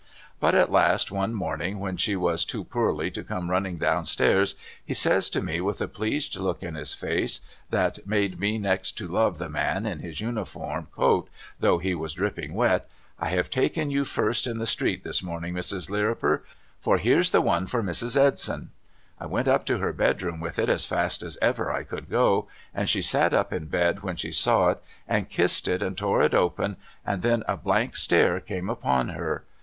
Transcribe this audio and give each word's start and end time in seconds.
But 0.39 0.55
at 0.55 0.71
last 0.71 1.11
one 1.11 1.35
morning 1.35 1.77
when 1.77 1.95
she 1.95 2.15
was 2.15 2.43
too 2.43 2.63
poorly 2.63 3.11
to 3.11 3.23
come 3.23 3.51
running 3.51 3.77
down 3.77 4.05
stairs 4.05 4.55
he 4.83 4.95
says 4.95 5.29
to 5.29 5.43
me 5.43 5.61
with 5.61 5.79
a 5.79 5.87
pleased 5.87 6.35
look 6.39 6.63
in 6.63 6.73
his 6.73 6.95
face 6.95 7.39
that 7.69 7.99
made 8.07 8.39
me 8.39 8.57
next 8.57 8.93
to 8.97 9.07
love 9.07 9.37
the 9.37 9.47
man 9.47 9.85
in 9.85 9.99
his 9.99 10.19
uniform 10.19 10.87
coat 10.95 11.29
though 11.59 11.77
he 11.77 11.93
was 11.93 12.13
dripping 12.15 12.55
wet' 12.55 12.89
I 13.19 13.29
have 13.29 13.51
taken 13.51 13.91
you 13.91 14.03
first 14.03 14.47
in 14.47 14.57
the 14.57 14.65
street 14.65 15.03
this 15.03 15.21
morn 15.21 15.45
ing 15.45 15.53
Mrs. 15.53 15.91
Lirriper, 15.91 16.41
for 16.79 16.97
here's 16.97 17.29
the 17.29 17.39
one 17.39 17.67
for 17.67 17.83
Mrs. 17.83 18.17
Edson.' 18.17 18.71
I 19.19 19.27
went 19.27 19.47
up 19.47 19.67
to 19.67 19.77
her 19.77 19.93
bedroom 19.93 20.39
with 20.39 20.57
it 20.57 20.67
as 20.67 20.83
fast 20.83 21.21
as 21.21 21.37
ever 21.43 21.71
I 21.71 21.83
could 21.83 22.09
go, 22.09 22.47
and 22.73 22.89
she 22.89 23.03
sat 23.03 23.35
up 23.35 23.53
in 23.53 23.65
bed 23.65 24.01
when 24.01 24.15
she 24.15 24.31
saw 24.31 24.69
it 24.69 24.81
and 25.07 25.29
kissed 25.29 25.67
it 25.67 25.83
and 25.83 25.95
tore 25.95 26.23
it 26.23 26.33
open 26.33 26.77
and 27.05 27.21
then 27.21 27.43
a 27.47 27.55
blank 27.55 27.95
stare 27.95 28.39
came 28.39 28.67
upon 28.67 29.09
her. 29.09 29.43